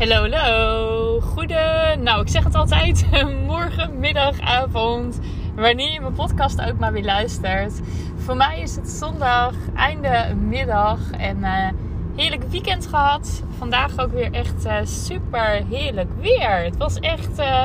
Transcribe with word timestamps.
Hallo, 0.00 0.14
hallo. 0.14 1.20
Goede, 1.20 1.96
nou 1.98 2.20
ik 2.20 2.28
zeg 2.28 2.44
het 2.44 2.54
altijd, 2.54 3.06
morgen, 3.46 3.98
middag, 3.98 4.40
avond. 4.40 5.18
Wanneer 5.54 5.92
je 5.92 6.00
mijn 6.00 6.12
podcast 6.12 6.60
ook 6.60 6.78
maar 6.78 6.92
weer 6.92 7.04
luistert. 7.04 7.80
Voor 8.16 8.36
mij 8.36 8.60
is 8.60 8.76
het 8.76 8.88
zondag, 8.88 9.54
einde 9.74 10.34
middag 10.34 11.10
en 11.10 11.38
uh, 11.38 11.68
heerlijk 12.16 12.42
weekend 12.42 12.86
gehad. 12.86 13.42
Vandaag 13.58 13.98
ook 13.98 14.12
weer 14.12 14.32
echt 14.32 14.66
uh, 14.66 14.76
super 14.84 15.64
heerlijk 15.70 16.10
weer. 16.20 16.62
Het 16.62 16.76
was 16.76 16.98
echt, 16.98 17.38
uh, 17.38 17.64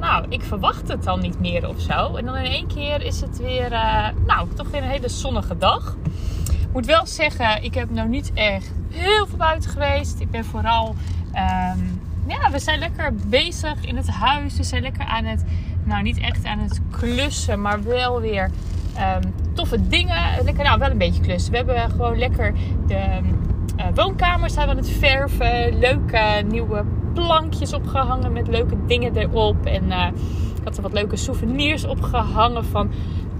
nou 0.00 0.26
ik 0.28 0.42
verwacht 0.42 0.88
het 0.88 1.04
dan 1.04 1.20
niet 1.20 1.40
meer 1.40 1.68
of 1.68 1.80
zo. 1.80 2.16
En 2.16 2.24
dan 2.24 2.36
in 2.36 2.50
één 2.50 2.66
keer 2.66 3.02
is 3.02 3.20
het 3.20 3.38
weer, 3.38 3.70
nou 4.26 4.48
toch 4.54 4.70
weer 4.70 4.82
een 4.82 4.88
hele 4.88 5.08
zonnige 5.08 5.58
dag. 5.58 5.96
Ik 6.50 6.72
moet 6.72 6.86
wel 6.86 7.06
zeggen, 7.06 7.62
ik 7.62 7.74
heb 7.74 7.90
nou 7.90 8.08
niet 8.08 8.32
echt 8.32 8.72
heel 8.90 9.26
veel 9.26 9.38
buiten 9.38 9.70
geweest. 9.70 10.20
Ik 10.20 10.30
ben 10.30 10.44
vooral 10.44 10.94
Um, 11.36 12.00
ja, 12.26 12.50
we 12.50 12.58
zijn 12.58 12.78
lekker 12.78 13.14
bezig 13.26 13.84
in 13.84 13.96
het 13.96 14.08
huis. 14.08 14.56
We 14.56 14.62
zijn 14.62 14.82
lekker 14.82 15.04
aan 15.04 15.24
het, 15.24 15.44
nou 15.84 16.02
niet 16.02 16.18
echt 16.18 16.44
aan 16.44 16.58
het 16.58 16.80
klussen, 16.90 17.60
maar 17.60 17.82
wel 17.82 18.20
weer 18.20 18.50
um, 18.98 19.34
toffe 19.54 19.88
dingen. 19.88 20.44
Lekker, 20.44 20.64
nou 20.64 20.78
wel 20.78 20.90
een 20.90 20.98
beetje 20.98 21.22
klussen. 21.22 21.50
We 21.50 21.56
hebben 21.56 21.90
gewoon 21.90 22.18
lekker 22.18 22.52
de 22.86 23.20
uh, 23.76 23.84
woonkamers 23.94 24.52
zijn 24.52 24.66
we 24.66 24.72
aan 24.72 24.78
het 24.78 24.90
verven. 24.90 25.78
Leuke 25.78 26.44
nieuwe 26.48 26.84
plankjes 27.14 27.72
opgehangen 27.72 28.32
met 28.32 28.48
leuke 28.48 28.76
dingen 28.86 29.16
erop. 29.16 29.66
En 29.66 29.84
uh, 29.84 30.06
ik 30.56 30.64
had 30.64 30.76
er 30.76 30.82
wat 30.82 30.92
leuke 30.92 31.16
souvenirs 31.16 31.84
opgehangen 31.84 32.64
van 32.64 32.90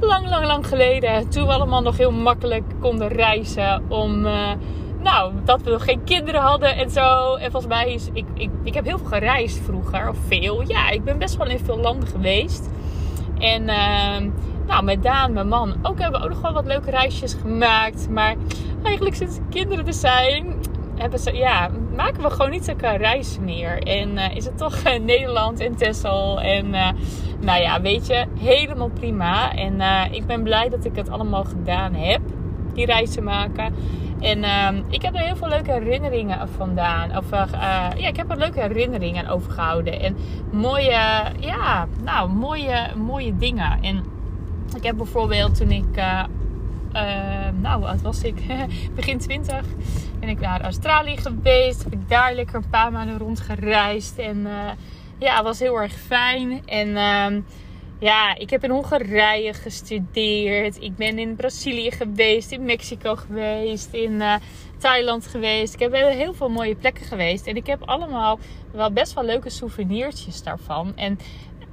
lang, 0.01 0.29
lang, 0.29 0.47
lang 0.47 0.67
geleden. 0.67 1.29
Toen 1.29 1.47
we 1.47 1.53
allemaal 1.53 1.83
nog 1.83 1.97
heel 1.97 2.13
makkelijk 2.13 2.65
konden 2.81 3.09
reizen 3.09 3.91
om... 3.91 4.27
Uh, 4.27 4.51
nou, 5.05 5.33
dat 5.45 5.63
we 5.63 5.71
nog 5.71 5.85
geen 5.85 6.05
kinderen 6.05 6.41
hadden 6.41 6.77
en 6.77 6.91
zo. 6.91 7.35
En 7.35 7.51
volgens 7.51 7.75
mij 7.75 7.93
is, 7.93 8.09
ik, 8.13 8.25
ik, 8.35 8.51
ik 8.63 8.75
heb 8.75 8.85
heel 8.85 8.99
veel 8.99 9.07
gereisd 9.07 9.59
vroeger, 9.59 10.09
of 10.09 10.17
veel. 10.27 10.63
Ja, 10.69 10.91
ik 10.91 11.05
ben 11.05 11.19
best 11.19 11.37
wel 11.37 11.47
in 11.47 11.59
veel 11.59 11.79
landen 11.79 12.09
geweest. 12.09 12.71
En 13.39 13.63
uh, 13.63 14.31
nou, 14.67 14.85
met 14.85 15.03
Daan, 15.03 15.33
mijn 15.33 15.49
man, 15.49 15.75
ook 15.83 16.01
hebben 16.01 16.21
we 16.21 16.27
ook 16.27 16.33
nog 16.33 16.43
wel 16.43 16.53
wat 16.53 16.67
leuke 16.67 16.91
reisjes 16.91 17.35
gemaakt. 17.35 18.09
Maar 18.11 18.35
eigenlijk 18.83 19.17
sinds 19.17 19.39
kinderen 19.51 19.87
er 19.87 19.93
zijn, 19.93 20.55
hebben 20.95 21.19
ze, 21.19 21.37
ja, 21.37 21.71
maken 21.97 22.23
we 22.23 22.31
gewoon 22.31 22.51
niet 22.51 22.65
zulke 22.65 22.97
reizen 22.97 23.45
meer. 23.45 23.79
En 23.83 24.17
uh, 24.17 24.37
is 24.37 24.45
het 24.45 24.59
toch 24.59 24.77
uh, 24.87 24.99
Nederland 24.99 25.61
en 25.61 25.77
Texel. 25.77 26.41
En 26.41 26.67
uh, 26.67 26.89
nou 27.41 27.61
ja, 27.61 27.81
weet 27.81 28.07
je, 28.07 28.27
helemaal 28.39 28.91
prima. 28.91 29.55
En 29.55 29.81
ik 30.13 30.27
ben 30.27 30.43
blij 30.43 30.69
dat 30.69 30.85
ik 30.85 30.97
het 30.97 31.11
allemaal 31.11 31.45
gedaan 31.45 31.95
heb, 31.95 32.21
die 32.75 32.87
reizen 32.87 33.25
maken. 33.25 33.75
En 34.25 34.39
uh, 34.39 34.85
ik 34.89 35.03
heb 35.03 35.15
er 35.15 35.21
heel 35.21 35.37
veel 35.37 35.49
leuke 35.49 35.73
herinneringen 35.73 36.49
vandaan. 36.49 37.17
Of 37.17 37.33
uh, 37.33 37.45
ja, 37.97 38.09
ik 38.09 38.17
heb 38.17 38.31
er 38.31 38.37
leuke 38.37 38.61
herinneringen 38.61 39.29
over 39.29 39.53
gehouden. 39.53 40.01
En 40.01 40.17
mooie, 40.51 41.23
ja, 41.41 41.87
nou, 42.03 42.31
mooie, 42.31 42.95
mooie 42.97 43.37
dingen. 43.37 43.83
En 43.83 44.05
ik 44.77 44.83
heb 44.83 44.97
bijvoorbeeld 44.97 45.57
toen 45.57 45.71
ik, 45.71 45.97
uh, 45.97 46.23
nou, 47.61 47.81
wat 47.81 48.01
was 48.03 48.23
ik? 48.23 48.43
Begin 48.97 49.19
20 49.19 49.61
ben 50.21 50.29
ik 50.29 50.41
naar 50.41 50.61
Australië 50.61 51.17
geweest. 51.17 51.85
Heb 51.85 51.93
ik 51.93 52.09
daar 52.09 52.35
lekker 52.35 52.55
een 52.55 52.71
paar 52.71 52.93
maanden 52.93 53.19
rondgereisd. 53.19 54.19
En 54.19 54.47
ja, 55.19 55.35
het 55.35 55.45
was 55.45 55.59
heel 55.59 55.81
erg 55.81 55.93
fijn. 55.93 56.63
En 56.67 56.97
ehm, 56.97 57.41
ja, 58.05 58.35
ik 58.37 58.51
heb 58.51 58.65
in 58.65 58.71
Hongarije 58.71 59.53
gestudeerd. 59.53 60.83
Ik 60.83 60.97
ben 60.97 61.19
in 61.19 61.37
Brazilië 61.37 61.91
geweest, 61.91 62.53
in 62.53 62.65
Mexico 62.65 63.15
geweest, 63.15 63.93
in 63.93 64.13
uh, 64.13 64.35
Thailand 64.79 65.27
geweest. 65.27 65.75
Ik 65.75 65.81
heb 65.81 65.93
heel 65.93 66.35
veel 66.35 66.49
mooie 66.49 66.75
plekken 66.75 67.05
geweest. 67.05 67.47
En 67.47 67.57
ik 67.57 67.67
heb 67.67 67.83
allemaal 67.83 68.39
wel 68.73 68.93
best 68.93 69.15
wel 69.15 69.25
leuke 69.25 69.51
souvenirtjes 69.51 70.43
daarvan. 70.43 70.93
En 70.97 71.19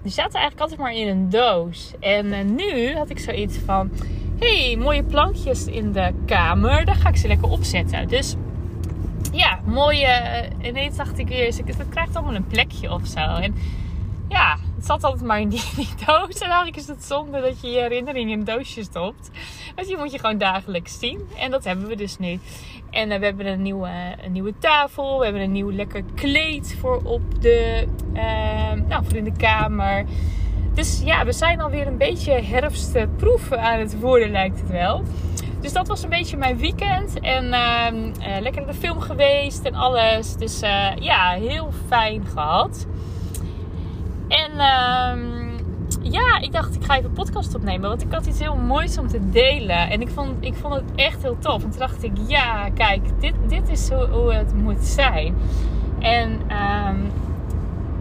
die 0.01 0.11
zaten 0.11 0.39
eigenlijk 0.39 0.61
altijd 0.61 0.79
maar 0.79 0.93
in 0.93 1.07
een 1.07 1.29
doos. 1.29 1.91
En 1.99 2.25
uh, 2.25 2.41
nu 2.41 2.95
had 2.95 3.09
ik 3.09 3.19
zoiets 3.19 3.57
van: 3.57 3.91
hey, 4.39 4.75
mooie 4.79 5.03
plankjes 5.03 5.65
in 5.65 5.91
de 5.91 6.13
kamer. 6.25 6.85
Daar 6.85 6.95
ga 6.95 7.09
ik 7.09 7.17
ze 7.17 7.27
lekker 7.27 7.49
opzetten. 7.49 8.07
Dus 8.07 8.35
ja, 9.31 9.59
mooie. 9.65 10.45
ineens 10.61 10.95
dacht 10.95 11.17
ik 11.17 11.27
weer, 11.27 11.45
het 11.45 11.89
krijgt 11.89 12.15
allemaal 12.15 12.35
een 12.35 12.47
plekje 12.47 12.91
of 12.91 13.07
zo. 13.07 13.19
En 13.19 13.55
ja, 14.29 14.57
het 14.81 14.89
zat 14.89 15.03
altijd 15.03 15.23
maar 15.27 15.39
in 15.39 15.49
die, 15.49 15.87
doos. 16.05 16.39
En 16.39 16.47
eigenlijk 16.47 16.77
is 16.77 16.87
het 16.87 17.03
zonde 17.03 17.41
dat 17.41 17.61
je 17.61 17.69
je 17.69 17.79
herinneringen 17.79 18.31
in 18.31 18.39
een 18.39 18.45
doosje 18.45 18.83
stopt. 18.83 19.29
Want 19.75 19.87
die 19.87 19.97
moet 19.97 20.11
je 20.11 20.19
gewoon 20.19 20.37
dagelijks 20.37 20.99
zien. 20.99 21.21
En 21.37 21.51
dat 21.51 21.63
hebben 21.63 21.87
we 21.87 21.95
dus 21.95 22.17
nu. 22.17 22.39
En 22.89 23.11
uh, 23.11 23.17
we 23.17 23.25
hebben 23.25 23.45
een 23.45 23.61
nieuwe, 23.61 23.89
een 24.23 24.31
nieuwe 24.31 24.53
tafel. 24.59 25.17
We 25.17 25.23
hebben 25.23 25.41
een 25.41 25.51
nieuw 25.51 25.71
lekker 25.71 26.03
kleed 26.15 26.77
voor 26.79 27.01
op 27.03 27.41
de, 27.41 27.87
uh, 28.13 28.71
nou, 28.87 29.05
voor 29.05 29.15
in 29.15 29.23
de 29.23 29.35
kamer. 29.37 30.05
Dus 30.73 31.01
ja, 31.03 31.25
we 31.25 31.31
zijn 31.31 31.61
alweer 31.61 31.87
een 31.87 31.97
beetje 31.97 32.31
herfstproeven 32.31 33.61
aan 33.61 33.79
het 33.79 33.99
worden, 33.99 34.31
lijkt 34.31 34.59
het 34.59 34.69
wel. 34.69 35.03
Dus 35.59 35.73
dat 35.73 35.87
was 35.87 36.03
een 36.03 36.09
beetje 36.09 36.37
mijn 36.37 36.57
weekend. 36.57 37.19
En 37.19 37.45
uh, 37.45 38.39
lekker 38.39 38.61
naar 38.61 38.71
de 38.71 38.79
film 38.79 38.99
geweest 38.99 39.65
en 39.65 39.75
alles. 39.75 40.35
Dus 40.35 40.59
ja, 40.99 41.31
heel 41.31 41.71
fijn 41.87 42.25
gehad. 42.25 42.87
En 44.57 45.17
um, 45.17 45.51
ja, 46.01 46.39
ik 46.39 46.51
dacht 46.51 46.75
ik 46.75 46.83
ga 46.83 46.93
even 46.97 47.09
een 47.09 47.15
podcast 47.15 47.55
opnemen. 47.55 47.89
Want 47.89 48.01
ik 48.01 48.11
had 48.11 48.25
iets 48.25 48.39
heel 48.39 48.55
moois 48.55 48.97
om 48.97 49.07
te 49.07 49.29
delen. 49.29 49.89
En 49.89 50.01
ik 50.01 50.09
vond, 50.09 50.29
ik 50.39 50.53
vond 50.53 50.73
het 50.73 50.83
echt 50.95 51.21
heel 51.21 51.37
tof. 51.39 51.63
En 51.63 51.69
toen 51.69 51.79
dacht 51.79 52.03
ik, 52.03 52.11
ja, 52.27 52.69
kijk, 52.69 53.01
dit, 53.19 53.33
dit 53.47 53.69
is 53.69 53.89
hoe, 53.89 54.33
het 54.33 54.53
moet 54.53 54.83
zijn. 54.83 55.35
En 55.99 56.31
um, 56.31 57.11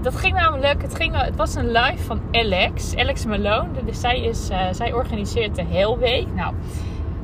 dat 0.02 0.16
ging 0.16 0.34
namelijk, 0.34 0.82
het, 0.82 0.94
ging, 0.94 1.16
het 1.16 1.36
was 1.36 1.54
een 1.54 1.72
live 1.72 2.02
van 2.02 2.20
Alex, 2.32 2.96
Alex 2.96 3.24
Malone. 3.24 3.84
Dus 3.84 4.00
zij, 4.00 4.20
is, 4.20 4.50
uh, 4.50 4.58
zij 4.70 4.92
organiseert 4.92 5.56
de 5.56 5.64
Hellweek. 5.64 6.26
Nou, 6.34 6.54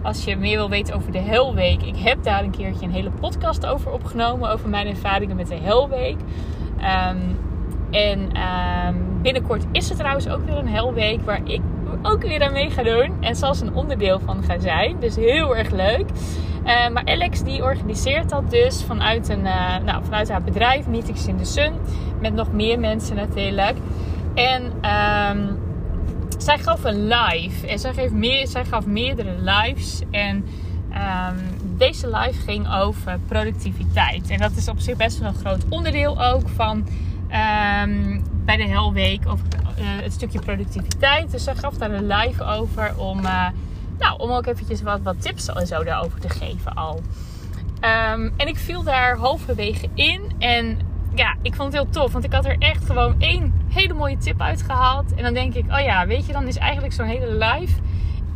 als 0.02 0.24
je 0.24 0.36
meer 0.36 0.56
wil 0.56 0.68
weten 0.68 0.94
over 0.94 1.12
de 1.12 1.18
Hellweek, 1.20 1.82
ik 1.82 1.96
heb 1.96 2.22
daar 2.22 2.42
een 2.42 2.50
keertje 2.50 2.86
een 2.86 2.92
hele 2.92 3.10
podcast 3.10 3.66
over 3.66 3.92
opgenomen. 3.92 4.50
Over 4.50 4.68
mijn 4.68 4.86
ervaringen 4.86 5.36
met 5.36 5.48
de 5.48 5.58
Hellweek. 5.62 6.18
Um, 7.10 7.38
en 7.90 8.32
ehm, 8.32 8.94
binnenkort 9.22 9.64
is 9.72 9.90
er 9.90 9.96
trouwens 9.96 10.28
ook 10.28 10.44
weer 10.44 10.56
een 10.56 10.68
helweek 10.68 11.20
waar 11.20 11.40
ik 11.44 11.60
ook 12.02 12.22
weer 12.22 12.42
aan 12.42 12.52
mee 12.52 12.70
ga 12.70 12.82
doen. 12.82 13.12
En 13.20 13.36
zelfs 13.36 13.60
een 13.60 13.74
onderdeel 13.74 14.20
van 14.20 14.42
ga 14.42 14.58
zijn. 14.58 14.96
Dus 15.00 15.16
heel 15.16 15.56
erg 15.56 15.70
leuk. 15.70 16.06
Uh, 16.66 16.88
maar 16.88 17.04
Alex 17.04 17.42
die 17.42 17.62
organiseert 17.62 18.28
dat 18.28 18.50
dus 18.50 18.84
vanuit, 18.84 19.28
een, 19.28 19.44
uh, 19.44 19.76
nou, 19.84 20.04
vanuit 20.04 20.28
haar 20.28 20.42
bedrijf 20.42 20.86
Meetings 20.86 21.26
in 21.26 21.36
the 21.36 21.44
Sun. 21.44 21.72
Met 22.20 22.34
nog 22.34 22.52
meer 22.52 22.78
mensen 22.78 23.16
natuurlijk. 23.16 23.76
En 24.34 24.62
um, 24.64 25.58
zij 26.38 26.58
gaf 26.58 26.84
een 26.84 27.08
live. 27.08 27.66
En 27.66 27.78
zij, 27.78 27.94
geeft 27.94 28.12
meer, 28.12 28.46
zij 28.46 28.64
gaf 28.64 28.86
meerdere 28.86 29.34
lives. 29.38 30.02
En 30.10 30.44
um, 30.90 31.76
deze 31.76 32.10
live 32.10 32.40
ging 32.40 32.74
over 32.74 33.18
productiviteit. 33.28 34.30
En 34.30 34.38
dat 34.38 34.52
is 34.56 34.68
op 34.68 34.78
zich 34.78 34.96
best 34.96 35.18
wel 35.18 35.28
een 35.28 35.34
groot 35.34 35.64
onderdeel 35.68 36.22
ook 36.22 36.48
van 36.48 36.86
Um, 37.36 38.22
bij 38.44 38.56
de 38.56 38.66
Helweek 38.66 39.28
over 39.28 39.46
uh, 39.78 39.84
het 40.02 40.12
stukje 40.12 40.38
productiviteit. 40.38 41.30
Dus 41.30 41.44
zij 41.44 41.54
gaf 41.54 41.74
daar 41.74 41.90
een 41.90 42.06
live 42.06 42.44
over 42.44 42.98
om, 42.98 43.18
uh, 43.18 43.46
nou, 43.98 44.18
om 44.18 44.30
ook 44.30 44.46
eventjes 44.46 44.82
wat, 44.82 45.00
wat 45.02 45.22
tips 45.22 45.48
en 45.48 45.66
zo 45.66 45.84
daarover 45.84 46.20
te 46.20 46.28
geven 46.28 46.74
al. 46.74 47.02
Um, 47.80 48.32
en 48.36 48.46
ik 48.46 48.56
viel 48.56 48.82
daar 48.82 49.16
halverwege 49.16 49.88
in 49.94 50.32
en 50.38 50.78
ja, 51.14 51.36
ik 51.42 51.54
vond 51.54 51.72
het 51.72 51.82
heel 51.82 51.92
tof. 51.92 52.12
Want 52.12 52.24
ik 52.24 52.32
had 52.32 52.44
er 52.44 52.56
echt 52.58 52.84
gewoon 52.84 53.14
één 53.18 53.54
hele 53.68 53.94
mooie 53.94 54.16
tip 54.16 54.40
uitgehaald. 54.40 55.14
En 55.14 55.22
dan 55.22 55.34
denk 55.34 55.54
ik, 55.54 55.64
oh 55.72 55.80
ja, 55.80 56.06
weet 56.06 56.26
je, 56.26 56.32
dan 56.32 56.46
is 56.46 56.56
eigenlijk 56.56 56.94
zo'n 56.94 57.06
hele 57.06 57.32
live 57.32 57.74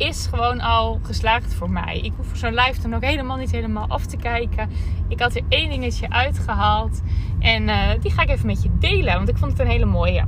is 0.01 0.27
gewoon 0.27 0.59
al 0.59 0.99
geslaagd 1.03 1.53
voor 1.53 1.69
mij. 1.69 1.99
Ik 1.99 2.13
hoef 2.17 2.27
zo'n 2.33 2.53
live 2.53 2.81
dan 2.81 2.93
ook 2.93 3.03
helemaal 3.03 3.37
niet 3.37 3.51
helemaal 3.51 3.87
af 3.87 4.05
te 4.05 4.17
kijken. 4.17 4.69
Ik 5.07 5.19
had 5.19 5.35
er 5.35 5.41
één 5.49 5.69
dingetje 5.69 6.09
uitgehaald. 6.09 7.01
En 7.39 7.67
uh, 7.67 7.89
die 8.01 8.11
ga 8.11 8.21
ik 8.21 8.29
even 8.29 8.45
met 8.45 8.63
je 8.63 8.69
delen, 8.79 9.15
want 9.15 9.29
ik 9.29 9.37
vond 9.37 9.51
het 9.51 9.61
een 9.61 9.67
hele 9.67 9.85
mooie. 9.85 10.23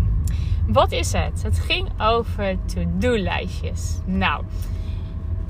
Wat 0.68 0.92
is 0.92 1.12
het? 1.12 1.44
Het 1.44 1.60
ging 1.60 1.90
over 2.02 2.58
to-do-lijstjes. 2.66 4.00
Nou, 4.06 4.44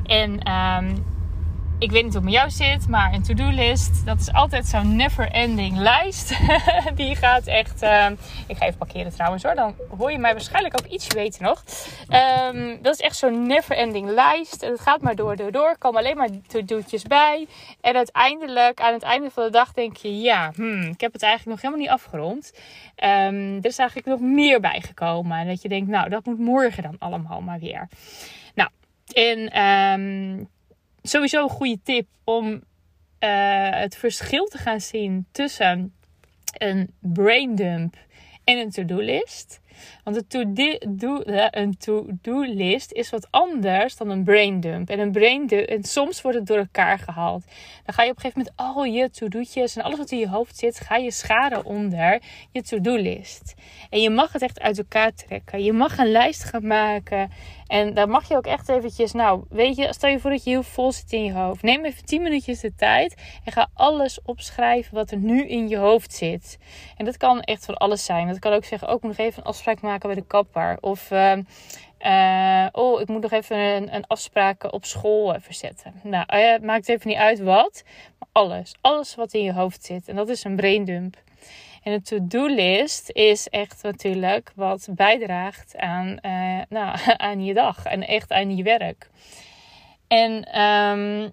en 0.03 0.51
um, 0.51 1.03
ik 1.79 1.91
weet 1.91 2.03
niet 2.03 2.13
hoe 2.13 2.21
het 2.21 2.23
met 2.23 2.33
jou 2.33 2.49
zit, 2.49 2.87
maar 2.87 3.13
een 3.13 3.23
to-do-list, 3.23 4.05
dat 4.05 4.19
is 4.19 4.33
altijd 4.33 4.65
zo'n 4.65 4.95
never-ending 4.95 5.77
lijst. 5.77 6.33
Die 6.95 7.15
gaat 7.15 7.47
echt. 7.47 7.83
Uh, 7.83 8.09
ik 8.47 8.57
ga 8.57 8.65
even 8.65 8.77
parkeren 8.77 9.11
trouwens 9.11 9.43
hoor, 9.43 9.55
dan 9.55 9.75
hoor 9.97 10.11
je 10.11 10.17
mij 10.17 10.31
waarschijnlijk 10.31 10.79
ook 10.79 10.87
iets 10.87 11.07
weten 11.07 11.43
nog. 11.43 11.63
Um, 12.49 12.81
dat 12.81 12.93
is 12.93 12.99
echt 12.99 13.15
zo'n 13.15 13.47
never-ending 13.47 14.09
lijst. 14.09 14.61
Het 14.61 14.79
gaat 14.79 15.01
maar 15.01 15.15
door, 15.15 15.35
door, 15.35 15.51
door. 15.51 15.77
Komen 15.77 15.99
alleen 15.99 16.17
maar 16.17 16.29
to-do'tjes 16.47 17.03
bij. 17.03 17.47
En 17.81 17.95
uiteindelijk, 17.95 18.81
aan 18.81 18.93
het 18.93 19.03
einde 19.03 19.29
van 19.31 19.43
de 19.43 19.51
dag, 19.51 19.73
denk 19.73 19.97
je: 19.97 20.19
ja, 20.21 20.51
hmm, 20.55 20.81
ik 20.81 21.01
heb 21.01 21.13
het 21.13 21.23
eigenlijk 21.23 21.51
nog 21.51 21.61
helemaal 21.61 21.95
niet 21.95 22.03
afgerond. 22.03 22.53
Um, 23.03 23.57
er 23.57 23.65
is 23.65 23.77
eigenlijk 23.77 24.07
nog 24.07 24.19
meer 24.19 24.59
bijgekomen. 24.59 25.37
En 25.37 25.47
dat 25.47 25.61
je 25.61 25.69
denkt: 25.69 25.89
nou, 25.89 26.09
dat 26.09 26.25
moet 26.25 26.39
morgen 26.39 26.83
dan 26.83 26.95
allemaal 26.99 27.41
maar 27.41 27.59
weer. 27.59 27.87
Nou, 28.55 28.69
en. 29.13 29.61
Um, 29.61 30.51
sowieso 31.03 31.44
een 31.44 31.50
goede 31.50 31.79
tip 31.83 32.07
om 32.23 32.53
uh, 32.53 32.59
het 33.69 33.95
verschil 33.95 34.45
te 34.45 34.57
gaan 34.57 34.81
zien 34.81 35.25
tussen 35.31 35.94
een 36.57 36.94
brain 37.00 37.55
dump 37.55 37.95
en 38.44 38.57
een 38.57 38.69
to-do 38.69 39.00
list. 39.00 39.59
Want 40.03 40.23
een 41.51 41.77
to-do 41.77 42.41
list 42.41 42.91
is 42.91 43.09
wat 43.09 43.27
anders 43.29 43.97
dan 43.97 44.09
een 44.09 44.23
brain 44.23 44.59
dump. 44.59 44.89
En 44.89 44.99
een 44.99 45.11
brain 45.11 45.47
dump, 45.47 45.67
en 45.67 45.83
soms 45.83 46.21
wordt 46.21 46.37
het 46.37 46.47
door 46.47 46.57
elkaar 46.57 46.99
gehaald. 46.99 47.43
Dan 47.85 47.93
ga 47.93 48.03
je 48.03 48.09
op 48.09 48.15
een 48.15 48.21
gegeven 48.21 48.51
moment 48.55 48.77
al 48.77 48.83
je 48.83 49.09
to-do'tjes 49.09 49.75
en 49.75 49.83
alles 49.83 49.97
wat 49.97 50.11
in 50.11 50.17
je 50.17 50.29
hoofd 50.29 50.57
zit, 50.57 50.79
ga 50.79 50.95
je 50.95 51.11
scharen 51.11 51.65
onder 51.65 52.21
je 52.51 52.61
to-do 52.61 52.95
list. 52.95 53.53
En 53.89 54.01
je 54.01 54.09
mag 54.09 54.33
het 54.33 54.41
echt 54.41 54.59
uit 54.59 54.77
elkaar 54.77 55.13
trekken. 55.13 55.63
Je 55.63 55.73
mag 55.73 55.97
een 55.97 56.11
lijst 56.11 56.43
gaan 56.43 56.67
maken. 56.67 57.31
En 57.67 57.93
dan 57.93 58.09
mag 58.09 58.27
je 58.27 58.35
ook 58.35 58.45
echt 58.45 58.69
eventjes, 58.69 59.11
nou, 59.11 59.43
weet 59.49 59.75
je, 59.75 59.93
stel 59.93 60.09
je 60.09 60.19
voor 60.19 60.29
dat 60.29 60.43
je 60.43 60.49
heel 60.49 60.63
vol 60.63 60.91
zit 60.91 61.11
in 61.11 61.23
je 61.23 61.33
hoofd. 61.33 61.61
Neem 61.61 61.85
even 61.85 62.05
10 62.05 62.21
minuutjes 62.21 62.59
de 62.59 62.75
tijd 62.75 63.21
en 63.43 63.51
ga 63.51 63.69
alles 63.73 64.19
opschrijven 64.25 64.95
wat 64.95 65.11
er 65.11 65.17
nu 65.17 65.47
in 65.47 65.67
je 65.67 65.77
hoofd 65.77 66.13
zit. 66.13 66.57
En 66.97 67.05
dat 67.05 67.17
kan 67.17 67.41
echt 67.41 67.65
van 67.65 67.77
alles 67.77 68.05
zijn. 68.05 68.27
Dat 68.27 68.39
kan 68.39 68.53
ook 68.53 68.65
zeggen, 68.65 68.87
ook 68.87 69.03
oh, 69.03 69.09
nog 69.09 69.17
even 69.17 69.41
een 69.41 69.49
afspraak 69.63 69.92
maken 69.92 70.10
bij 70.10 70.18
de 70.18 70.27
kapper. 70.27 70.77
Of, 70.80 71.12
uh, 71.12 71.38
uh, 72.06 72.68
oh, 72.71 73.01
ik 73.01 73.07
moet 73.07 73.21
nog 73.21 73.31
even 73.31 73.57
een, 73.57 73.95
een 73.95 74.07
afspraak 74.07 74.74
op 74.74 74.86
school 74.86 75.36
verzetten. 75.39 75.94
Nou, 76.04 76.25
het 76.27 76.63
maakt 76.63 76.89
even 76.89 77.07
niet 77.07 77.18
uit 77.18 77.39
wat. 77.39 77.83
Alles. 78.31 78.75
Alles 78.81 79.15
wat 79.15 79.33
in 79.33 79.44
je 79.44 79.54
hoofd 79.54 79.86
zit. 79.86 80.07
En 80.07 80.15
dat 80.15 80.30
is 80.30 80.44
een 80.44 80.56
braindump. 80.56 81.15
En 81.83 81.94
een 81.94 82.04
to-do-list 82.04 83.10
is 83.10 83.50
echt 83.50 83.83
natuurlijk 83.83 84.51
wat 84.56 84.88
bijdraagt 84.92 85.77
aan, 85.77 86.18
nou, 86.69 86.98
aan 87.18 87.44
je 87.44 87.54
dag 87.54 87.86
en 87.86 88.07
echt 88.07 88.31
aan 88.31 88.56
je 88.56 88.63
werk. 88.63 89.09
En 90.07 90.62
um, 90.62 91.31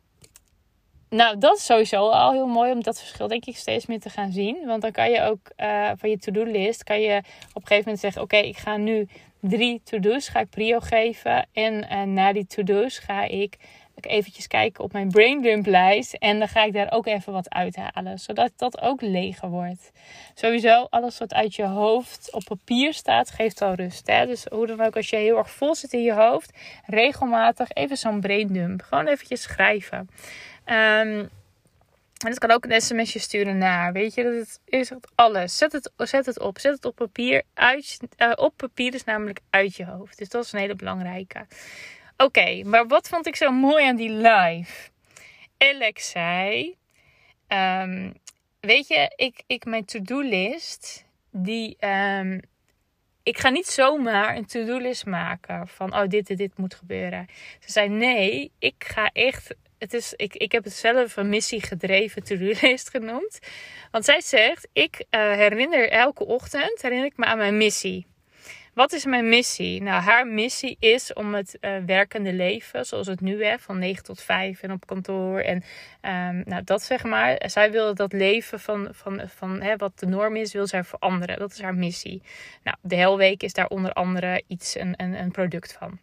nou, 1.11 1.39
dat 1.39 1.57
is 1.57 1.65
sowieso 1.65 2.09
al 2.09 2.33
heel 2.33 2.47
mooi 2.47 2.73
om 2.73 2.83
dat 2.83 2.99
verschil 2.99 3.29
denk 3.29 3.45
ik 3.45 3.57
steeds 3.57 3.87
meer 3.87 4.01
te 4.01 4.11
gaan 4.11 4.33
zien. 4.33 4.67
Want 4.67 4.83
dan 4.83 4.93
kan 4.93 5.11
je 5.11 5.23
ook 5.23 5.51
uh, 5.57 5.91
van 5.97 6.11
je 6.11 6.19
to-do-list, 6.19 6.85
kan 6.85 7.01
je 7.01 7.17
op 7.19 7.63
een 7.63 7.67
gegeven 7.67 7.79
moment 7.79 8.01
zeggen... 8.01 8.23
Oké, 8.23 8.37
ik 8.37 8.57
ga 8.57 8.77
nu 8.77 9.09
drie 9.41 9.81
to-do's, 9.85 10.29
ga 10.29 10.41
ik 10.41 10.51
prio 10.51 10.81
geven. 10.81 11.47
En 11.53 11.75
uh, 11.75 12.03
na 12.03 12.33
die 12.33 12.47
to-do's 12.47 12.99
ga 12.99 13.23
ik 13.23 13.59
eventjes 14.07 14.47
kijken 14.47 14.85
op 14.85 14.93
mijn 14.93 15.09
braindump 15.09 15.67
lijst. 15.67 16.15
En 16.15 16.39
dan 16.39 16.49
ga 16.49 16.65
ik 16.65 16.73
daar 16.73 16.93
ook 16.93 17.07
even 17.07 17.33
wat 17.33 17.51
uithalen. 17.51 18.19
Zodat 18.19 18.53
dat 18.57 18.81
ook 18.81 19.01
leger 19.01 19.49
wordt. 19.49 19.91
Sowieso, 20.35 20.87
alles 20.91 21.19
wat 21.19 21.35
uit 21.35 21.55
je 21.55 21.65
hoofd 21.65 22.33
op 22.33 22.45
papier 22.45 22.95
staat, 22.95 23.31
geeft 23.31 23.63
al 23.63 23.75
rust. 23.75 24.07
Hè? 24.07 24.27
Dus 24.27 24.45
hoe 24.51 24.67
dan 24.67 24.81
ook, 24.81 24.97
als 24.97 25.11
je 25.11 25.17
heel 25.17 25.37
erg 25.37 25.51
vol 25.51 25.75
zit 25.75 25.93
in 25.93 26.03
je 26.03 26.13
hoofd, 26.13 26.53
regelmatig 26.87 27.71
even 27.73 27.97
zo'n 27.97 28.21
braindump. 28.21 28.83
Gewoon 28.83 29.07
eventjes 29.07 29.43
schrijven. 29.43 30.09
Um, 30.71 31.29
en 32.25 32.29
het 32.29 32.39
kan 32.39 32.51
ook 32.51 32.65
een 32.65 32.81
sms'je 32.81 33.19
sturen 33.19 33.59
naar. 33.59 33.93
Weet 33.93 34.15
je, 34.15 34.23
dat 34.23 34.61
is 34.65 34.93
alles. 35.15 35.59
Zet 35.59 35.73
het, 35.73 35.91
zet 35.97 36.27
het 36.27 36.41
op. 36.41 36.59
Zet 36.59 36.75
het 36.75 36.85
op 36.85 36.95
papier. 36.95 37.43
Uit, 37.55 37.99
uh, 38.19 38.33
op 38.35 38.57
papier 38.57 38.95
is 38.95 39.05
namelijk 39.05 39.41
uit 39.51 39.77
je 39.77 39.85
hoofd. 39.85 40.19
Dus 40.19 40.29
dat 40.29 40.45
is 40.45 40.53
een 40.53 40.59
hele 40.59 40.75
belangrijke. 40.75 41.47
Oké, 42.17 42.63
maar 42.65 42.87
wat 42.87 43.09
vond 43.09 43.27
ik 43.27 43.37
zo 43.37 43.51
mooi 43.51 43.87
aan 43.87 43.97
die 43.97 44.11
live? 44.11 44.91
Alex 45.59 46.11
zei: 46.11 46.77
um, 47.49 48.15
Weet 48.61 48.89
je, 48.89 49.13
ik, 49.17 49.43
ik 49.47 49.65
mijn 49.65 49.85
to-do-list, 49.85 51.05
die. 51.31 51.77
Um, 51.87 52.41
ik 53.23 53.39
ga 53.39 53.49
niet 53.49 53.67
zomaar 53.67 54.37
een 54.37 54.47
to-do-list 54.47 55.07
maken 55.07 55.69
van, 55.69 55.95
oh, 55.95 56.09
dit 56.09 56.31
en 56.31 56.37
dit 56.37 56.59
moet 56.59 56.75
gebeuren. 56.75 57.27
Ze 57.61 57.73
zei: 57.73 57.89
Nee, 57.89 58.53
ik 58.59 58.85
ga 58.87 59.11
echt 59.13 59.55
het 59.81 59.95
is, 59.95 60.13
ik, 60.17 60.35
ik 60.35 60.53
heb 60.53 60.65
het 60.65 60.73
zelf 60.73 61.17
een 61.17 61.29
missiegedreven 61.29 62.25
to-do-list 62.25 62.91
genoemd. 62.97 63.39
Want 63.91 64.05
zij 64.05 64.21
zegt, 64.21 64.69
ik 64.73 65.05
uh, 65.11 65.21
herinner 65.21 65.91
elke 65.91 66.25
ochtend, 66.25 66.83
herinner 66.83 67.07
ik 67.07 67.17
me 67.17 67.25
aan 67.25 67.39
mijn 67.39 67.57
missie. 67.57 68.07
Wat 68.75 68.93
is 68.93 69.05
mijn 69.05 69.29
missie? 69.29 69.83
Nou, 69.83 70.03
haar 70.03 70.27
missie 70.27 70.77
is 70.81 71.13
om 71.13 71.35
het 71.35 71.59
uh, 71.61 71.77
werkende 71.87 72.33
leven, 72.33 72.87
zoals 72.87 73.07
het 73.07 73.21
nu 73.21 73.45
is, 73.45 73.61
van 73.61 73.79
9 73.79 74.05
tot 74.05 74.23
5 74.23 74.63
en 74.63 74.73
op 74.73 74.87
kantoor. 74.87 75.39
En 75.39 75.63
um, 76.03 76.43
nou, 76.47 76.65
dat 76.65 76.83
zeg 76.83 77.05
maar. 77.05 77.43
Zij 77.47 77.71
wil 77.71 77.95
dat 77.95 78.13
leven 78.13 78.61
van, 78.61 78.89
van, 78.93 79.23
van 79.27 79.61
hè, 79.61 79.77
wat 79.77 79.99
de 79.99 80.07
norm 80.07 80.37
is, 80.37 80.53
wil 80.53 80.67
zij 80.67 80.85
veranderen. 80.85 81.39
Dat 81.39 81.53
is 81.53 81.61
haar 81.61 81.75
missie. 81.75 82.23
Nou, 82.63 82.77
de 82.83 82.97
Helweek 82.97 83.43
is 83.43 83.53
daar 83.53 83.69
onder 83.69 83.93
andere 83.93 84.43
iets, 84.47 84.79
een, 84.79 84.95
een 84.97 85.31
product 85.31 85.73
van. 85.73 85.99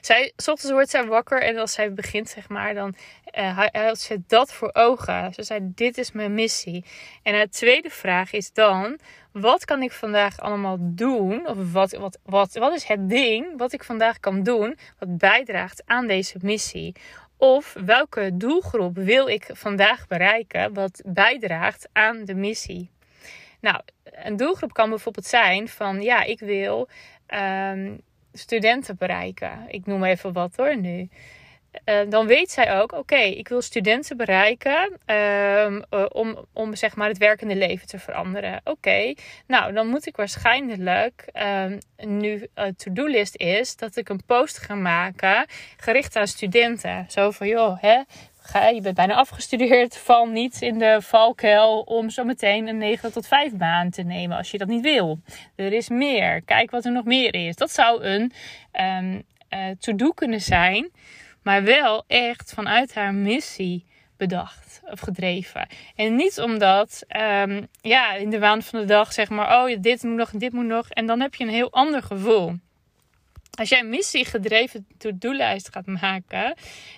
Zij, 0.00 0.32
s 0.36 0.48
ochtends 0.48 0.72
wordt 0.72 0.90
zij 0.90 1.04
wakker 1.04 1.42
en 1.42 1.58
als 1.58 1.72
zij 1.72 1.92
begint, 1.92 2.28
zeg 2.28 2.48
maar, 2.48 2.74
dan 2.74 2.94
uh, 3.38 3.58
houdt 3.72 4.00
ze 4.00 4.20
dat 4.26 4.52
voor 4.52 4.70
ogen. 4.72 5.34
Ze 5.34 5.42
zei, 5.42 5.60
dit 5.62 5.98
is 5.98 6.12
mijn 6.12 6.34
missie. 6.34 6.84
En 7.22 7.40
de 7.40 7.48
tweede 7.48 7.90
vraag 7.90 8.32
is 8.32 8.52
dan, 8.52 8.98
wat 9.32 9.64
kan 9.64 9.82
ik 9.82 9.92
vandaag 9.92 10.40
allemaal 10.40 10.76
doen? 10.80 11.46
Of 11.46 11.72
wat, 11.72 11.92
wat, 11.92 12.18
wat, 12.22 12.54
wat 12.54 12.74
is 12.74 12.84
het 12.84 13.08
ding 13.08 13.58
wat 13.58 13.72
ik 13.72 13.84
vandaag 13.84 14.20
kan 14.20 14.42
doen, 14.42 14.78
wat 14.98 15.18
bijdraagt 15.18 15.82
aan 15.86 16.06
deze 16.06 16.38
missie? 16.42 16.94
Of 17.36 17.76
welke 17.84 18.30
doelgroep 18.34 18.96
wil 18.96 19.28
ik 19.28 19.46
vandaag 19.52 20.06
bereiken, 20.06 20.74
wat 20.74 21.02
bijdraagt 21.06 21.88
aan 21.92 22.24
de 22.24 22.34
missie? 22.34 22.90
Nou, 23.60 23.80
een 24.04 24.36
doelgroep 24.36 24.72
kan 24.72 24.88
bijvoorbeeld 24.88 25.26
zijn 25.26 25.68
van, 25.68 26.02
ja, 26.02 26.22
ik 26.22 26.40
wil... 26.40 26.88
Um, 27.34 28.00
studenten 28.32 28.96
bereiken. 28.96 29.64
Ik 29.68 29.86
noem 29.86 30.04
even 30.04 30.32
wat 30.32 30.56
hoor 30.56 30.76
nu. 30.76 31.08
Uh, 31.84 32.00
dan 32.08 32.26
weet 32.26 32.50
zij 32.50 32.80
ook, 32.80 32.92
oké, 32.92 33.16
ik 33.16 33.48
wil 33.48 33.62
studenten 33.62 34.16
bereiken 34.16 34.98
um, 35.06 35.84
uh, 35.90 36.04
om, 36.08 36.46
om 36.52 36.74
zeg 36.74 36.96
maar 36.96 37.08
het 37.08 37.18
werkende 37.18 37.56
leven 37.56 37.86
te 37.86 37.98
veranderen. 37.98 38.60
Oké, 38.64 39.14
nou 39.46 39.72
dan 39.72 39.86
moet 39.86 40.06
ik 40.06 40.16
waarschijnlijk 40.16 41.24
um, 41.32 41.78
nu 41.96 42.46
een 42.54 42.76
to-do-list 42.76 43.36
is 43.36 43.76
dat 43.76 43.96
ik 43.96 44.08
een 44.08 44.24
post 44.26 44.58
ga 44.58 44.74
maken 44.74 45.46
gericht 45.76 46.16
aan 46.16 46.26
studenten. 46.26 47.06
Zo 47.08 47.30
van, 47.30 47.48
joh, 47.48 47.80
hè, 47.80 48.02
je 48.74 48.80
bent 48.82 48.94
bijna 48.94 49.14
afgestudeerd, 49.14 49.96
val 49.96 50.26
niet 50.26 50.62
in 50.62 50.78
de 50.78 50.98
valkuil 51.02 51.80
om 51.80 52.10
zo 52.10 52.24
meteen 52.24 52.66
een 52.66 52.78
9 52.78 53.12
tot 53.12 53.26
5 53.26 53.56
baan 53.56 53.90
te 53.90 54.02
nemen 54.02 54.36
als 54.36 54.50
je 54.50 54.58
dat 54.58 54.68
niet 54.68 54.82
wil. 54.82 55.20
Er 55.54 55.72
is 55.72 55.88
meer. 55.88 56.42
Kijk 56.42 56.70
wat 56.70 56.84
er 56.84 56.92
nog 56.92 57.04
meer 57.04 57.34
is. 57.34 57.56
Dat 57.56 57.70
zou 57.70 58.02
een 58.02 58.32
um, 58.80 59.22
uh, 59.50 59.66
to-do 59.78 60.10
kunnen 60.10 60.40
zijn, 60.40 60.90
maar 61.42 61.64
wel 61.64 62.04
echt 62.06 62.52
vanuit 62.54 62.94
haar 62.94 63.14
missie 63.14 63.86
bedacht 64.16 64.80
of 64.90 65.00
gedreven. 65.00 65.68
En 65.96 66.16
niet 66.16 66.40
omdat, 66.40 67.04
um, 67.42 67.66
ja, 67.80 68.14
in 68.14 68.30
de 68.30 68.38
waan 68.38 68.62
van 68.62 68.80
de 68.80 68.86
dag 68.86 69.12
zeg 69.12 69.28
maar, 69.28 69.64
oh, 69.64 69.76
dit 69.80 70.02
moet 70.02 70.16
nog, 70.16 70.30
dit 70.30 70.52
moet 70.52 70.66
nog. 70.66 70.88
En 70.88 71.06
dan 71.06 71.20
heb 71.20 71.34
je 71.34 71.44
een 71.44 71.50
heel 71.50 71.72
ander 71.72 72.02
gevoel. 72.02 72.54
Als 73.60 73.68
jij 73.68 73.84
missiegedreven 73.84 74.86
to-do-lijst 74.98 75.68
gaat 75.72 75.86
maken, 75.86 76.54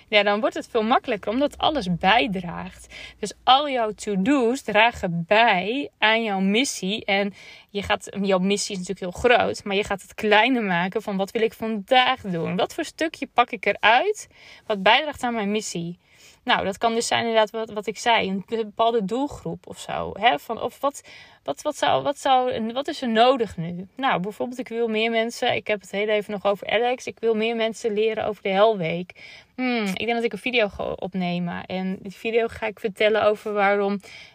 ja, 0.07 0.23
dan 0.23 0.39
wordt 0.39 0.55
het 0.55 0.67
veel 0.71 0.83
makkelijker 0.83 1.31
omdat 1.31 1.57
alles 1.57 1.95
bijdraagt. 1.97 2.93
Dus 3.19 3.33
al 3.43 3.69
jouw 3.69 3.91
to-do's 3.91 4.61
dragen 4.61 5.23
bij 5.27 5.89
aan 5.97 6.23
jouw 6.23 6.39
missie. 6.39 7.05
En 7.05 7.33
je 7.73 7.83
gaat, 7.83 8.09
jouw 8.21 8.39
missie 8.39 8.75
is 8.75 8.87
natuurlijk 8.87 9.13
heel 9.13 9.29
groot, 9.29 9.63
maar 9.63 9.75
je 9.75 9.83
gaat 9.83 10.01
het 10.01 10.13
kleiner 10.13 10.63
maken 10.63 11.01
van 11.01 11.17
wat 11.17 11.31
wil 11.31 11.41
ik 11.41 11.53
vandaag 11.53 12.21
doen? 12.21 12.55
Wat 12.55 12.73
voor 12.73 12.85
stukje 12.85 13.27
pak 13.33 13.49
ik 13.49 13.65
eruit 13.65 14.27
wat 14.65 14.83
bijdraagt 14.83 15.23
aan 15.23 15.33
mijn 15.33 15.51
missie? 15.51 15.99
Nou, 16.43 16.65
dat 16.65 16.77
kan 16.77 16.93
dus 16.93 17.07
zijn 17.07 17.21
inderdaad 17.25 17.49
wat, 17.49 17.71
wat 17.71 17.87
ik 17.87 17.97
zei, 17.97 18.29
een 18.29 18.43
bepaalde 18.47 19.05
doelgroep 19.05 19.67
of 19.67 19.79
zo. 19.79 20.11
Hè? 20.19 20.39
Van, 20.39 20.61
of 20.61 20.79
wat, 20.79 21.01
wat, 21.43 21.61
wat, 21.61 21.77
zou, 21.77 22.03
wat, 22.03 22.19
zou, 22.19 22.71
wat 22.73 22.87
is 22.87 23.01
er 23.01 23.09
nodig 23.09 23.57
nu? 23.57 23.87
Nou, 23.95 24.19
bijvoorbeeld, 24.19 24.59
ik 24.59 24.67
wil 24.67 24.87
meer 24.87 25.11
mensen, 25.11 25.55
ik 25.55 25.67
heb 25.67 25.81
het 25.81 25.91
heel 25.91 26.07
even 26.07 26.31
nog 26.31 26.45
over 26.45 26.69
Alex, 26.69 27.05
ik 27.05 27.19
wil 27.19 27.35
meer 27.35 27.55
mensen 27.55 27.93
leren 27.93 28.25
over 28.25 28.43
de 28.43 28.49
Helweek. 28.49 29.11
Hmm, 29.55 29.85
ik 29.85 30.05
denk 30.05 30.13
dat 30.13 30.23
ik 30.23 30.33
een 30.33 30.37
video 30.37 30.69
ga 30.69 30.83
opnemen. 30.83 31.65
En 31.65 31.97
die 32.01 32.11
video 32.11 32.47
ga 32.47 32.65
ik 32.65 32.79
vertellen 32.79 33.23
over 33.23 33.53
waarom 33.53 33.91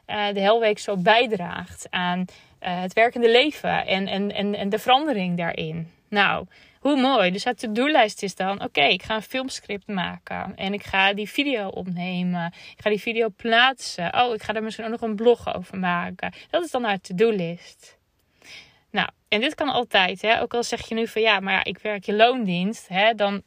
uh, 0.07 0.29
de 0.33 0.41
Helweek 0.41 0.79
zo 0.79 0.97
bijdraagt 0.97 1.87
aan 1.91 2.19
uh, 2.19 2.81
het 2.81 2.93
werkende 2.93 3.31
leven 3.31 3.87
en, 3.87 4.07
en, 4.07 4.33
en, 4.33 4.55
en 4.55 4.69
de 4.69 4.79
verandering 4.79 5.37
daarin. 5.37 5.91
Nou, 6.09 6.47
hoe 6.81 7.01
mooi. 7.01 7.31
Dus 7.31 7.45
het 7.45 7.59
to-do-lijst 7.59 8.23
is 8.23 8.35
dan: 8.35 8.63
oké, 8.63 8.83
ik 8.83 9.03
ga 9.03 9.15
een 9.15 9.23
filmscript 9.23 9.87
maken. 9.87 10.57
En 10.57 10.73
ik 10.73 10.85
ga 10.85 11.13
die 11.13 11.29
video 11.29 11.69
opnemen. 11.69 12.47
Ik 12.47 12.83
ga 12.83 12.91
die 12.91 13.01
video 13.01 13.29
plaatsen. 13.37 14.15
Oh, 14.15 14.35
ik 14.35 14.43
ga 14.43 14.55
er 14.55 14.63
misschien 14.63 14.85
ook 14.85 14.91
nog 14.91 15.01
een 15.01 15.17
blog 15.17 15.55
over 15.55 15.79
maken. 15.79 16.33
Dat 16.51 16.65
is 16.65 16.71
dan 16.71 16.85
haar 16.85 17.01
to-do-list. 17.01 17.99
Nou, 18.91 19.09
en 19.29 19.41
dit 19.41 19.55
kan 19.55 19.69
altijd. 19.69 20.23
Hè? 20.23 20.41
Ook 20.41 20.55
al 20.55 20.63
zeg 20.63 20.89
je 20.89 20.95
nu 20.95 21.07
van 21.07 21.23
ja, 21.23 21.41
maar 21.41 21.53
ja, 21.53 21.65
ik 21.65 21.79
werk 21.79 22.05
je 22.05 22.15
loondienst. 22.15 22.89
Hè? 22.89 23.15
Dan 23.15 23.43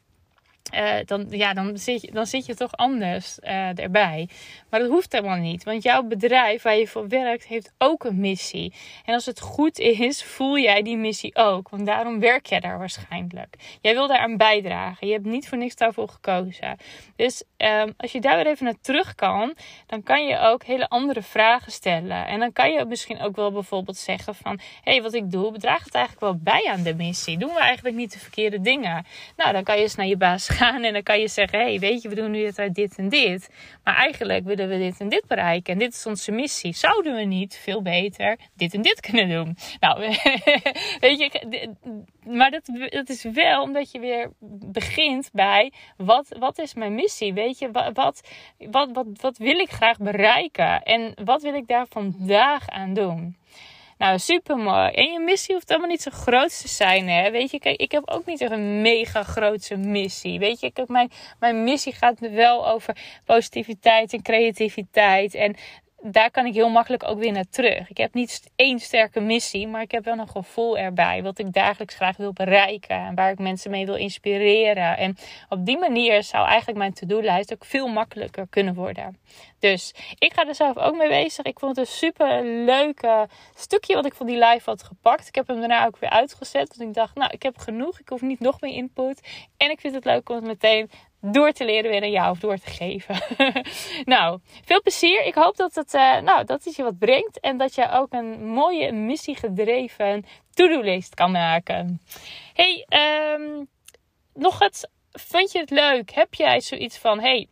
uh, 0.74 0.94
dan, 1.04 1.26
ja, 1.30 1.54
dan, 1.54 1.78
zit 1.78 2.02
je, 2.02 2.10
dan 2.12 2.26
zit 2.26 2.46
je 2.46 2.54
toch 2.54 2.72
anders 2.72 3.38
uh, 3.42 3.78
erbij. 3.78 4.28
Maar 4.70 4.80
dat 4.80 4.88
hoeft 4.88 5.12
helemaal 5.12 5.36
niet. 5.36 5.64
Want 5.64 5.82
jouw 5.82 6.02
bedrijf 6.02 6.62
waar 6.62 6.76
je 6.76 6.88
voor 6.88 7.08
werkt, 7.08 7.46
heeft 7.46 7.72
ook 7.78 8.04
een 8.04 8.20
missie. 8.20 8.74
En 9.04 9.14
als 9.14 9.26
het 9.26 9.40
goed 9.40 9.78
is, 9.78 10.22
voel 10.34 10.58
jij 10.58 10.82
die 10.82 10.96
missie 10.96 11.36
ook. 11.36 11.68
Want 11.68 11.86
daarom 11.86 12.20
werk 12.20 12.46
jij 12.46 12.60
daar 12.60 12.78
waarschijnlijk. 12.78 13.56
Jij 13.80 13.94
wil 13.94 14.06
daaraan 14.06 14.36
bijdragen. 14.36 15.06
Je 15.06 15.12
hebt 15.12 15.24
niet 15.24 15.48
voor 15.48 15.58
niks 15.58 15.76
daarvoor 15.76 16.08
gekozen. 16.08 16.76
Dus 17.16 17.42
um, 17.56 17.94
als 17.96 18.12
je 18.12 18.20
daar 18.20 18.36
weer 18.36 18.46
even 18.46 18.64
naar 18.64 18.80
terug 18.80 19.14
kan, 19.14 19.54
dan 19.86 20.02
kan 20.02 20.26
je 20.26 20.38
ook 20.38 20.64
hele 20.64 20.88
andere 20.88 21.22
vragen 21.22 21.72
stellen. 21.72 22.26
En 22.26 22.38
dan 22.38 22.52
kan 22.52 22.72
je 22.72 22.84
misschien 22.84 23.20
ook 23.20 23.36
wel 23.36 23.52
bijvoorbeeld 23.52 23.96
zeggen 23.96 24.34
van... 24.34 24.60
Hé, 24.82 24.92
hey, 24.92 25.02
wat 25.02 25.14
ik 25.14 25.30
doe, 25.30 25.52
bedraagt 25.52 25.84
het 25.84 25.94
eigenlijk 25.94 26.24
wel 26.24 26.38
bij 26.42 26.68
aan 26.72 26.82
de 26.82 26.94
missie? 26.94 27.38
Doen 27.38 27.54
we 27.54 27.60
eigenlijk 27.60 27.96
niet 27.96 28.12
de 28.12 28.18
verkeerde 28.18 28.60
dingen? 28.60 29.06
Nou, 29.36 29.52
dan 29.52 29.62
kan 29.62 29.76
je 29.76 29.82
eens 29.82 29.94
naar 29.94 30.06
je 30.06 30.16
baas 30.16 30.48
en 30.60 30.92
dan 30.92 31.02
kan 31.02 31.20
je 31.20 31.28
zeggen: 31.28 31.58
hey, 31.58 31.78
weet 31.78 32.02
je, 32.02 32.08
we 32.08 32.14
doen 32.14 32.30
nu 32.30 32.44
het 32.44 32.58
uit 32.58 32.74
dit 32.74 32.96
en 32.96 33.08
dit. 33.08 33.50
Maar 33.84 33.96
eigenlijk 33.96 34.44
willen 34.44 34.68
we 34.68 34.78
dit 34.78 35.00
en 35.00 35.08
dit 35.08 35.24
bereiken. 35.26 35.72
En 35.72 35.78
dit 35.78 35.92
is 35.92 36.06
onze 36.06 36.32
missie. 36.32 36.74
Zouden 36.74 37.14
we 37.14 37.22
niet 37.22 37.56
veel 37.62 37.82
beter 37.82 38.38
dit 38.56 38.74
en 38.74 38.82
dit 38.82 39.00
kunnen 39.00 39.28
doen? 39.28 39.56
Nou, 39.80 40.00
weet 41.00 41.18
je, 41.18 41.70
maar 42.26 42.50
dat, 42.50 42.62
dat 42.88 43.08
is 43.08 43.22
wel 43.22 43.62
omdat 43.62 43.90
je 43.90 43.98
weer 43.98 44.30
begint 44.64 45.30
bij: 45.32 45.72
wat, 45.96 46.36
wat 46.38 46.58
is 46.58 46.74
mijn 46.74 46.94
missie? 46.94 47.34
Weet 47.34 47.58
je, 47.58 47.70
wat, 47.70 47.90
wat, 47.94 48.28
wat, 48.70 49.06
wat 49.20 49.38
wil 49.38 49.58
ik 49.58 49.70
graag 49.70 49.98
bereiken? 49.98 50.82
En 50.82 51.14
wat 51.24 51.42
wil 51.42 51.54
ik 51.54 51.66
daar 51.66 51.86
vandaag 51.88 52.68
aan 52.68 52.94
doen? 52.94 53.36
Nou, 54.02 54.18
super 54.18 54.56
mooi. 54.56 54.90
En 54.90 55.12
je 55.12 55.18
missie 55.18 55.54
hoeft 55.54 55.70
allemaal 55.70 55.88
niet 55.88 56.02
zo 56.02 56.10
groot 56.10 56.60
te 56.60 56.68
zijn, 56.68 57.08
hè? 57.08 57.30
Weet 57.30 57.50
je, 57.50 57.58
kijk, 57.58 57.80
ik 57.80 57.92
heb 57.92 58.10
ook 58.10 58.26
niet 58.26 58.40
echt 58.40 58.50
een 58.50 58.80
mega 58.80 59.22
grootse 59.22 59.76
missie. 59.76 60.38
Weet 60.38 60.60
je, 60.60 60.72
kijk, 60.72 60.88
mijn, 60.88 61.10
mijn 61.38 61.64
missie 61.64 61.92
gaat 61.92 62.18
wel 62.18 62.68
over 62.68 62.96
positiviteit 63.24 64.12
en 64.12 64.22
creativiteit. 64.22 65.34
En 65.34 65.56
daar 66.02 66.30
kan 66.30 66.46
ik 66.46 66.54
heel 66.54 66.68
makkelijk 66.68 67.08
ook 67.08 67.18
weer 67.18 67.32
naar 67.32 67.48
terug. 67.50 67.90
Ik 67.90 67.96
heb 67.96 68.14
niet 68.14 68.50
één 68.56 68.78
sterke 68.78 69.20
missie, 69.20 69.68
maar 69.68 69.82
ik 69.82 69.90
heb 69.90 70.04
wel 70.04 70.18
een 70.18 70.28
gevoel 70.28 70.78
erbij. 70.78 71.22
Wat 71.22 71.38
ik 71.38 71.52
dagelijks 71.52 71.94
graag 71.94 72.16
wil 72.16 72.32
bereiken. 72.32 72.96
En 72.96 73.14
waar 73.14 73.30
ik 73.30 73.38
mensen 73.38 73.70
mee 73.70 73.86
wil 73.86 73.94
inspireren. 73.94 74.96
En 74.96 75.16
op 75.48 75.66
die 75.66 75.78
manier 75.78 76.22
zou 76.22 76.46
eigenlijk 76.46 76.78
mijn 76.78 76.92
to-do-lijst 76.92 77.52
ook 77.52 77.64
veel 77.64 77.88
makkelijker 77.88 78.46
kunnen 78.50 78.74
worden. 78.74 79.18
Dus 79.58 79.94
ik 80.18 80.32
ga 80.32 80.46
er 80.46 80.54
zelf 80.54 80.76
ook 80.76 80.96
mee 80.96 81.08
bezig. 81.08 81.44
Ik 81.44 81.58
vond 81.58 81.76
het 81.76 81.86
een 81.86 81.92
super 81.92 82.44
leuke 82.44 83.28
stukje 83.54 83.94
wat 83.94 84.06
ik 84.06 84.14
van 84.14 84.26
die 84.26 84.38
live 84.44 84.70
had 84.70 84.82
gepakt. 84.82 85.28
Ik 85.28 85.34
heb 85.34 85.46
hem 85.46 85.58
daarna 85.58 85.86
ook 85.86 85.98
weer 85.98 86.10
uitgezet. 86.10 86.76
Want 86.76 86.88
ik 86.88 86.94
dacht, 86.94 87.14
nou, 87.14 87.30
ik 87.30 87.42
heb 87.42 87.58
genoeg. 87.58 88.00
Ik 88.00 88.08
hoef 88.08 88.20
niet 88.20 88.40
nog 88.40 88.60
meer 88.60 88.74
input. 88.74 89.46
En 89.56 89.70
ik 89.70 89.80
vind 89.80 89.94
het 89.94 90.04
leuk 90.04 90.28
om 90.28 90.36
het 90.36 90.44
meteen 90.44 90.90
door 91.22 91.52
te 91.52 91.64
leren 91.64 91.90
weer 91.90 92.02
aan 92.02 92.10
jou 92.10 92.30
of 92.30 92.38
door 92.38 92.58
te 92.58 92.70
geven. 92.70 93.16
nou, 94.14 94.38
veel 94.64 94.82
plezier. 94.82 95.24
Ik 95.24 95.34
hoop 95.34 95.56
dat 95.56 95.74
het, 95.74 95.94
uh, 95.94 96.20
nou, 96.20 96.44
dat 96.44 96.64
het 96.64 96.76
je 96.76 96.82
wat 96.82 96.98
brengt. 96.98 97.40
En 97.40 97.56
dat 97.56 97.74
je 97.74 97.90
ook 97.90 98.12
een 98.12 98.46
mooie 98.46 98.92
missiegedreven 98.92 100.24
to-do-list 100.54 101.14
kan 101.14 101.30
maken. 101.30 102.00
Hey, 102.54 102.86
um, 103.38 103.68
nog 104.34 104.58
het. 104.58 104.90
Vind 105.12 105.52
je 105.52 105.58
het 105.58 105.70
leuk? 105.70 106.10
Heb 106.10 106.34
jij 106.34 106.60
zoiets 106.60 106.98
van: 106.98 107.20
hey, 107.20 107.48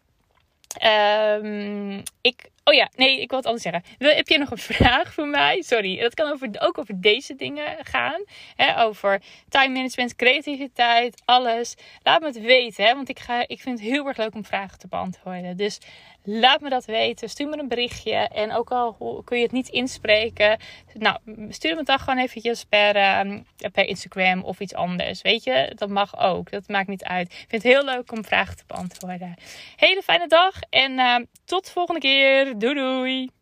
um, 0.82 2.02
ik 2.20 2.49
Oh 2.64 2.74
ja, 2.74 2.90
nee, 2.96 3.20
ik 3.20 3.28
wil 3.28 3.38
het 3.38 3.46
anders 3.46 3.64
zeggen. 3.64 3.82
Heb 3.98 4.28
je 4.28 4.38
nog 4.38 4.50
een 4.50 4.58
vraag 4.74 5.12
voor 5.12 5.26
mij? 5.26 5.62
Sorry, 5.62 6.00
dat 6.00 6.14
kan 6.14 6.32
over, 6.32 6.48
ook 6.58 6.78
over 6.78 7.00
deze 7.00 7.34
dingen 7.34 7.76
gaan. 7.84 8.24
Hè, 8.56 8.82
over 8.82 9.22
time 9.48 9.74
management, 9.74 10.16
creativiteit, 10.16 11.22
alles. 11.24 11.74
Laat 12.02 12.20
me 12.20 12.26
het 12.26 12.40
weten, 12.40 12.84
hè, 12.84 12.94
want 12.94 13.08
ik, 13.08 13.18
ga, 13.18 13.44
ik 13.46 13.60
vind 13.60 13.78
het 13.78 13.88
heel 13.88 14.06
erg 14.06 14.16
leuk 14.16 14.34
om 14.34 14.44
vragen 14.44 14.78
te 14.78 14.88
beantwoorden. 14.88 15.56
Dus 15.56 15.78
laat 16.22 16.60
me 16.60 16.68
dat 16.68 16.84
weten. 16.84 17.28
Stuur 17.28 17.48
me 17.48 17.58
een 17.58 17.68
berichtje. 17.68 18.14
En 18.14 18.52
ook 18.52 18.70
al 18.70 19.22
kun 19.24 19.36
je 19.36 19.42
het 19.42 19.52
niet 19.52 19.68
inspreken, 19.68 20.58
nou, 20.94 21.18
stuur 21.48 21.76
me 21.76 21.82
dan 21.82 21.98
gewoon 21.98 22.18
eventjes 22.18 22.64
per, 22.64 22.96
uh, 22.96 23.38
per 23.72 23.84
Instagram 23.84 24.44
of 24.44 24.60
iets 24.60 24.74
anders. 24.74 25.22
Weet 25.22 25.44
je, 25.44 25.72
dat 25.74 25.88
mag 25.88 26.18
ook. 26.18 26.50
Dat 26.50 26.68
maakt 26.68 26.88
niet 26.88 27.04
uit. 27.04 27.26
Ik 27.26 27.46
vind 27.48 27.62
het 27.62 27.72
heel 27.72 27.84
leuk 27.84 28.12
om 28.12 28.24
vragen 28.24 28.56
te 28.56 28.64
beantwoorden. 28.66 29.34
Hele 29.76 30.02
fijne 30.02 30.26
dag 30.26 30.54
en 30.70 30.92
uh, 30.92 31.16
tot 31.44 31.64
de 31.64 31.70
volgende 31.70 32.00
keer. 32.00 32.58
Doei 32.58 32.74
doei! 32.74 33.39